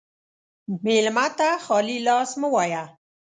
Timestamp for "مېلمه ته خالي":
0.83-1.97